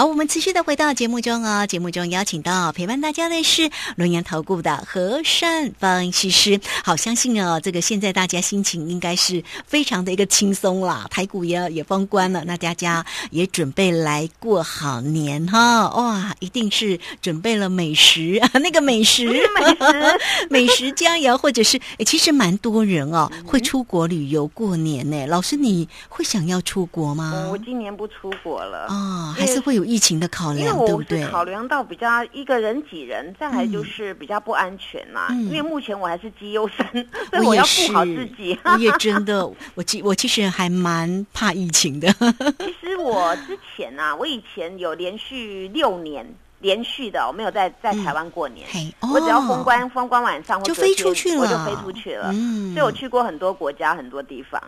[0.00, 1.66] 好，我们持续的回到节目中哦。
[1.66, 6.58] 节目中邀请到陪伴大家的是龙岩投顾的和善分析师。
[6.82, 11.06] 好，相信哦，这个现在大家心情应该是非常的一个轻松啦。
[11.10, 15.90] 台股也也封关了，那大家也准备来过好年哈。
[15.90, 25.26] 哇，一定是准备了美食啊， 那个美食，美食，美食佳肴，或者是诶，其实蛮多人哦会出国旅游过年呢。
[25.26, 27.50] 老师，你会想要出国吗？
[27.52, 31.26] 我今年不出国了哦，还是会有疫情的考量，对不对？
[31.26, 35.28] 考量到比较一个人挤人，再来就是比较不安全嘛。
[35.32, 36.86] 因为目前我还是绩优生，
[37.32, 38.56] 所以我要顾好自己。
[38.62, 39.44] 我也真的，
[39.74, 42.06] 我其我其实还蛮怕疫情的。
[42.60, 46.24] 其实我之前啊，我以前有连续六年。
[46.60, 48.66] 连续的，我没有在在台湾过年，
[49.12, 52.30] 我只要封关封关晚上就飞出去了，我就飞出去了。
[52.32, 54.60] 嗯，所以我去过很多国家很多地方。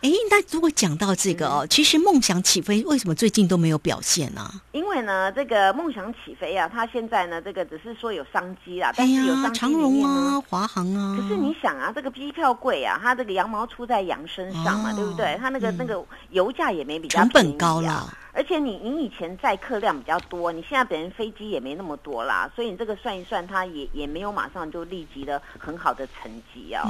[0.00, 4.48] 哎，那如果讲到这个哦，其实梦想起飞为什么最近都没有表现呢？
[4.72, 11.16] 因为呢，这个梦想起飞啊，它现在呢，这个只是说有商机啦，但是有商机长荣啊、华航啊。
[11.20, 15.36] 可是你想啊，这个机票贵啊，它这个羊毛出在羊身上嘛，对不对？
[15.40, 18.08] 它那个那个油价也没比较成本高了。
[18.32, 26.84] 而且你你以前载客量比较多，你现在本身飞机也没那么多啦，所以你这个算一算，它也也没有马上就立即的很好的成绩啊。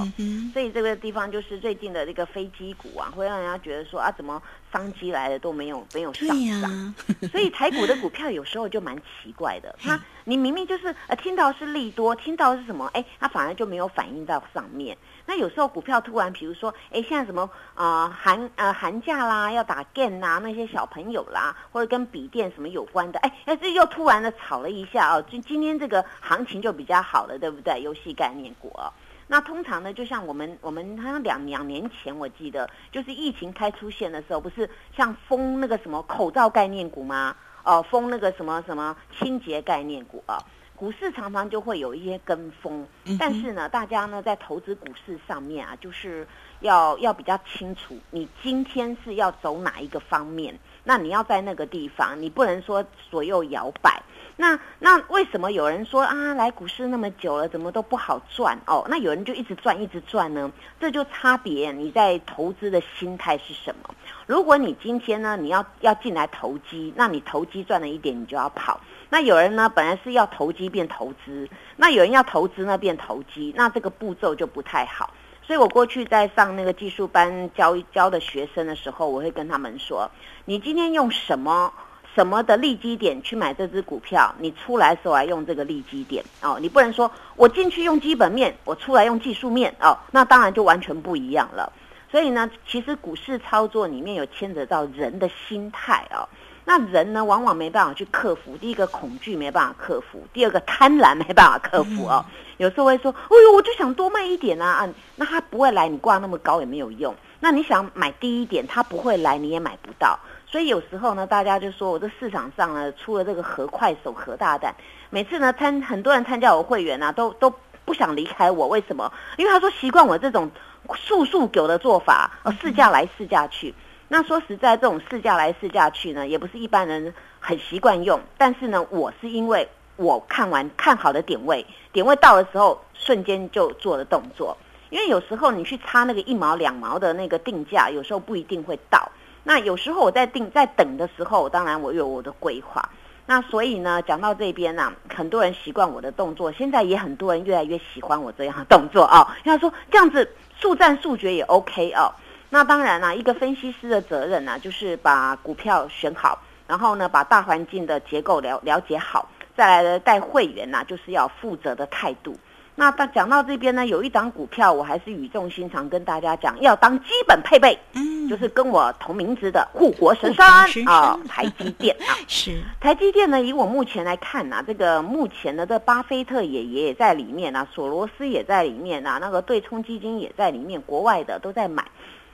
[0.52, 4.41] 所以这个地方就是最近的这个飞机股啊，会让人家觉得说啊，怎么
[4.72, 6.28] 商机来了都没有没有上
[6.60, 6.94] 涨。
[7.30, 14.96] 所以台股的股票有时候就蛮奇怪的， 它你明明就是呃听到是利多，听到是什么，哎，它反而就没有反映到上面。
[15.27, 27.80] 那有时候股票突然，比如说，哎，现在什么啊寒呃寒假啦，要打 game 啦，那些小朋友啦，或者跟笔电什么有关的，哎哎，这又突然的炒了一下哦，就今天这个行情就比较好了，对不对？
[27.80, 28.92] 游戏概念股哦，
[29.33, 37.36] 那通常呢，就像我们我们好像两两年前我记得，就是疫情开出现的时候，不是像封那个什么口罩概念股吗？
[37.62, 40.36] 哦，封那个什么什么清洁概念股啊。
[40.75, 42.84] 股市常常就会有一些跟风，
[43.20, 46.27] 但是呢，大家呢在投资股市上面啊，就是
[46.58, 54.02] 要要比较清楚，你今天是要走哪一个方面，那你要在那个地方，你不能说左右摇摆。
[54.36, 58.86] 那那为什么有人说啊，来股市那么久了，怎么都不好赚哦？
[58.89, 60.51] 那有人就一直赚一直赚呢？
[60.80, 63.95] 这就差别你在投资的心态是什么？
[64.27, 68.80] 如果你今天呢，你要要进来投机，那你投机赚了一点，你就要跑。
[69.11, 75.13] 那有人呢，本来是要投机变投资，那有人要投资呢变投机，那这个步骤就不太好。
[75.42, 80.08] 所以我过去在上那个技术班教教的学生的时候，我会跟他们说：
[80.45, 81.73] 你今天用什么
[82.14, 86.58] 什么的利基点去买这只股票，你出来时候来用这个利基点哦。
[86.60, 91.72] 你不能说我进去用基本面，我出来用技术面哦，那当然就完全不一样了。
[92.10, 96.28] 所以呢，其实股市操作里面有牵扯到人的心态哦。
[96.64, 98.56] 那人呢，往往没办法去克服。
[98.56, 102.24] 第一个恐惧没办法克服，第二个贪婪没办法克服哦。
[102.58, 107.14] 有时候会说：“哎呦，我就想多卖一点啊！”啊，那他不会来，你挂那么高也没有用。
[107.40, 110.18] 那你想买低一点，他不会来，你也买不到。
[110.50, 114.74] 所以有时候呢，大家就说我这市场上呢，出了这个何快手、何大胆。
[115.08, 118.66] 每次呢，参很多人参加我会员啊，都都不想离开我。
[118.66, 119.12] 为什么？
[119.36, 120.50] 因为他说习惯我这种
[120.96, 123.72] 速速狗的做法，呃，试驾来试驾去。
[124.08, 128.19] 那说实在，这种试驾来试驾去呢，也不是一般人很习惯用。
[128.37, 134.56] 但是呢，我是因为我看完看好的点位，点位到的时候，瞬间就做了动作。
[134.88, 139.08] 因为有时候你去差那个一毛两毛的那个定价，有时候不一定会到。
[139.43, 142.88] 那有时候我在定在等的时候，当然我有我的规划。
[143.26, 149.37] 那所以呢，讲到这边呢，很多人习惯我的动作，现在也很多人越来越喜欢我这样的动作啊。
[149.44, 150.28] 他说这样子
[150.58, 152.12] 速战速决也 OK 哦。
[152.49, 162.37] 那当然啦，一个分析师的责任呢，就是把股票选好，然后呢，把大环境的结构了了解好，再来呢带会员呢，就是要负责的态度。
[162.81, 181.84] 那到讲到这边呢，有一档股票，我还是语重心长跟大家讲，要当基本配备，嗯，就是跟我同名字的护国神山啊， 台积电啊， 是台积电呢，以我目前来看呐，这个目前的这巴菲特爷爷也在里面啊，索罗斯也在里面啊，那个对冲基金也在里面，国外的都在买。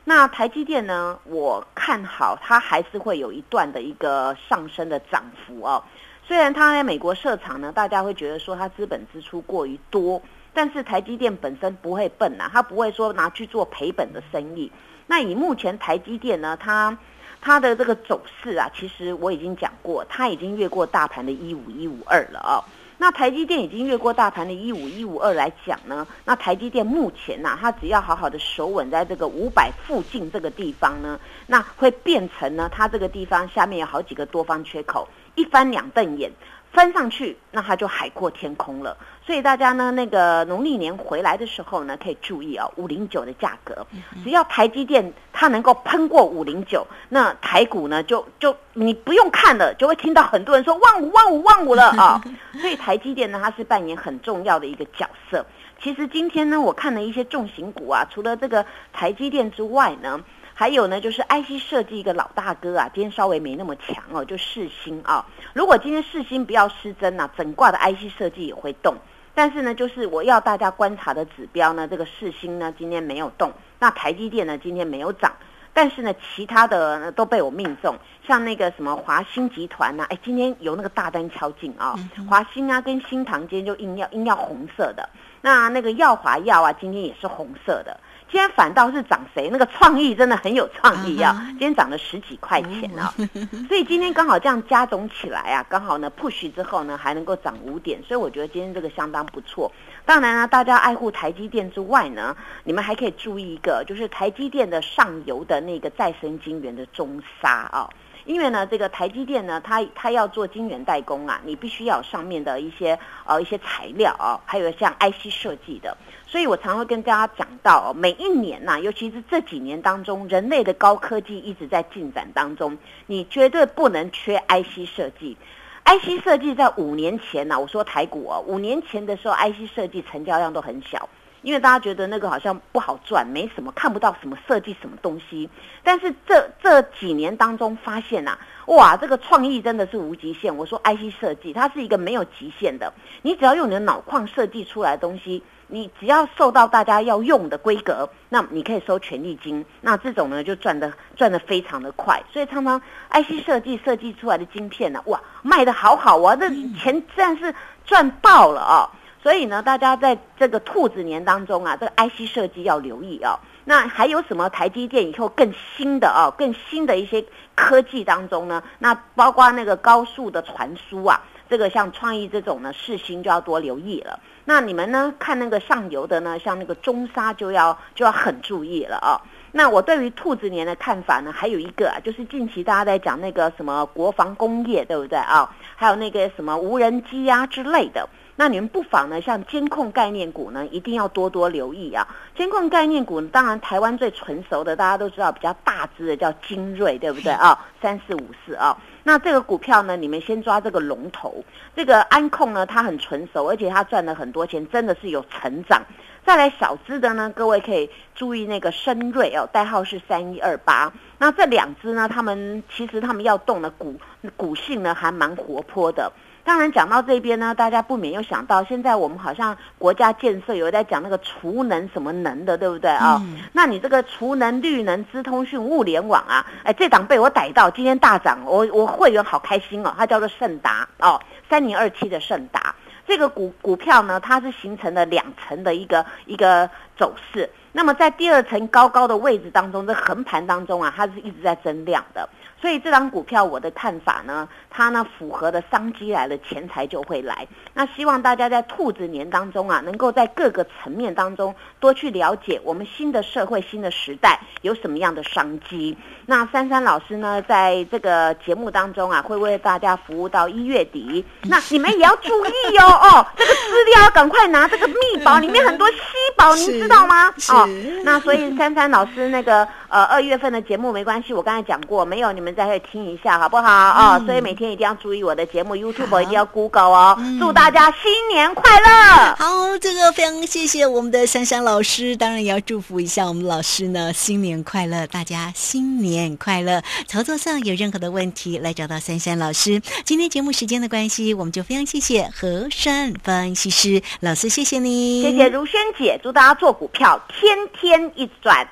[0.05, 1.19] 那台积电呢？
[1.25, 5.83] 我看好它还是会有一段的一个上升的涨幅哦。
[6.23, 10.23] 虽然它在美国设厂呢，大家会觉得说它资本支出过于多，
[10.57, 14.73] 但是台积电本身不会笨呐，它不会说拿去做赔本的生意。
[15.07, 16.97] 那以目前台积电呢，它
[17.43, 22.65] 它的这个走势啊，其实我已经讲过，它已经越过大盘的一五一五二了哦。
[22.97, 36.33] 那台积电已经越过大盘的一五一五二来讲呢，那台积电目前呐，它只要好好的守稳在这个五百附近这个地方呢，那会变成呢，它这个地方下面有好几个多方缺口，一翻两瞪眼。
[36.77, 38.95] 翻上去，那它就海阔天空了。
[39.25, 43.87] 所以大家呢，那个农历年回来的时候呢，可以注意啊，五零九的价格，
[44.23, 52.23] 只要台积电它能够喷过五零九，那台股呢就就你不用看了，就会听到很多人说万五万五万五了 啊。
[52.61, 55.47] 所以台积电呢，它是扮演很重要的一个角色。
[55.83, 60.21] 其实今天呢，我看了一些重型股啊，除了这个台积电之外呢。
[60.59, 65.23] 还有呢，就是 IC 设计一个老大哥啊，今天稍微没那么强哦，就世星啊。
[65.57, 68.95] 如果今天世星不要失真呐，整挂的 IC 设计也会动。
[69.35, 75.33] 但是呢，就是我要大家观察的指标呢，这个世星呢今天没有动，那台积电呢今天没有涨，
[75.73, 81.95] 但是呢其他的呢都被我命中，像那个什么华兴集团呐，哎今天有那个大单敲进啊，
[82.29, 85.09] 华兴啊跟新唐今天就硬要硬要红色的，
[85.41, 87.99] 那那个耀华药啊今天也是红色的。
[88.29, 89.49] 今天反倒是涨谁？
[89.51, 91.47] 那个创意真的很有创意啊！
[91.51, 93.15] 今天涨了十几块钱啊，
[93.69, 99.71] 所以今天刚好这样加总起来啊，刚好呢 push 之后呢还能够涨五点，所以我觉得今天这个相当不错。
[100.05, 107.89] 当然呢，大家爱护台积电之外呢，你们还可以注意一个，就是台积电的上游的那个再生晶圆的中沙啊。
[108.27, 115.97] 因为呢，这个台积电呢，它它要做晶圆代工啊，你必须要上面的一些呃一些材料啊，还有像 IC 设计的，
[116.27, 122.77] 所以我常会跟大家讲到，每一年呐，尤其是这几年当中，人类的高科技一直在进展当中，
[123.07, 125.37] 你绝对不能缺 IC 设计。
[125.85, 131.09] IC 设计在五年前呢，我说台股哦，五年前的时候，IC 设计成交量都很小。
[131.47, 135.49] 因为大家觉得那个好像不好赚，没什么看不到什么设计什么东西。
[135.85, 140.57] 但是这这几年当中发现呐，哇，这个创意真的是无极限。
[140.57, 149.65] 我说 IC 设计它是一个没有极限的，你只要用你的脑矿设计出来的东西，你只要受到大家要用的规格，那你可以收权利金。
[149.81, 152.21] 那这种呢就赚的赚的非常的快。
[152.33, 157.55] 所以常常 IC 设计设计出来的晶片呢，哇，卖的好好啊，这钱真是
[157.85, 158.91] 赚爆了啊！
[159.23, 163.39] 所以呢，大家在这个兔子年当中啊，这个 IC 设计要留意哦。
[163.65, 167.25] 那还有什么台积电以后更新的哦，更新的一些
[167.57, 168.63] 科技当中呢？
[168.79, 171.21] 那包括那个高速的传输啊，
[171.51, 174.21] 这个像创意这种呢，视新就要多留意了。
[174.45, 179.21] 那你们呢，看那个上游的呢，像那个中沙就要就要很注意了啊。
[179.51, 185.51] 那我对于兔子年的看法呢，还有一个啊，就是近期大家在讲那个什么国防工业，对不对啊？
[185.75, 188.09] 还有那个什么无人机啊之类的。
[188.39, 192.07] 那你们不妨呢，像监控概念股呢，一定要多多留意啊。
[192.37, 197.59] 监控概念股，当然台湾最纯熟的，大家都知道比较大只的叫精锐，对不对啊？
[197.81, 198.77] 三四五四啊。
[199.03, 201.43] 那这个股票呢，你们先抓这个龙头，
[201.75, 205.83] 这个安控呢，它很纯熟，而且它赚了很多钱，真的是有成长。
[206.27, 210.93] 再来小只的呢，各位可以注意那个深瑞哦，代号是三一二八。
[211.19, 213.95] 那这两只呢，他们其实他们要动的股
[214.37, 216.13] 股性呢，还蛮活泼的。
[216.47, 223.21] 当然讲到这边呢，大家不免又想到，现在我们好像国家建设有在讲那个储能什么能的，对不对啊？
[223.53, 231.21] 那你这个储能、绿能、资通讯、物联网啊，哎，这档被我逮到，今天大涨，我我会员好开心哦，它叫做盛达哦，
[231.51, 232.73] 三零二七的盛达，
[233.09, 242.29] 这个股股票呢，它是形成了两层的一个一个走势，那么在第二层高高的位置当中，这横盘当中啊，它是一直在增量的。
[242.61, 247.47] 所以这张股票我的看法呢，它呢符合的商机来了，钱财就会来。
[247.75, 255.97] 那希望大家在兔子年当中啊，能够在各个层面当中多去了解我们新的社会、新的时代有什么样的商机。
[256.25, 261.25] 那珊珊老师呢，在这个节目当中啊，会为大家服务到一月底。
[261.45, 264.95] 那你们也要注意哦哦，这个资料赶快拿，这个密
[265.25, 265.99] 宝里面很多稀
[266.37, 267.29] 宝，您知道吗？
[267.51, 267.69] 哦，
[268.03, 272.57] 那所以珊珊老师那个呃二月份的节目没关系，我刚才讲过，没有你们。
[272.57, 274.19] 再听一下好不好啊？
[274.25, 277.19] 所以每天一定要注意我的节目，YouTube 一定要 Google 哦。
[277.39, 279.35] 祝大家新年快乐！
[279.37, 285.07] 好，这个非常谢谢我们的珊珊老师，当然也要祝福一下我们老师呢，新年快乐！
[285.09, 286.83] 大家新年快乐！
[287.07, 289.83] 操作上有任何的问题，来找到珊珊老师。
[290.05, 298.69] 今天节目时间的关系，我们就非常谢谢何山分析师老师，谢谢你，谢谢如萱姐，祝大家做股票天天一直赚。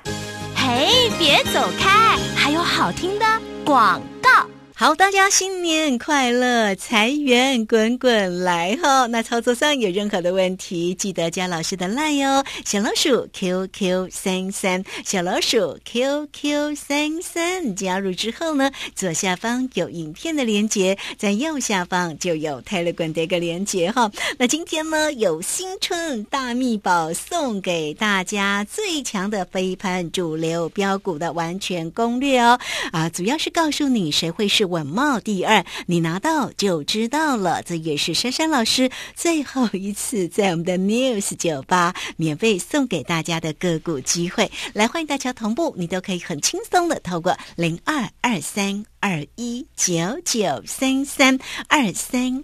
[0.57, 3.25] 嘿，别走开，还有好听的。
[3.63, 4.29] 广告。
[4.77, 9.05] 好，大家新年快乐，财源滚滚来哈！
[9.07, 24.11] 那操作上有任何的问题，记得加老师的赖哟，小老鼠 QQ 三三，小老鼠 QQ 三三，加入之后呢，左下方有影片的连接，在右下方就有泰勒管的一个连接哈。
[24.37, 32.59] 那今天呢，有新春大秘宝送给大家，最强的飞盘主流标股的完全攻略哦
[32.91, 34.64] 啊，主要是告诉你谁会是。
[34.65, 37.61] 稳茂第二，你拿到就知道了。
[37.63, 49.93] 这也是珊珊老师最后一次在我们的 News 酒吧免费送给大家的个股机会，来欢迎大家同步，你都可以很轻松的透过零二二三二一九
[50.23, 52.43] 九三三二三。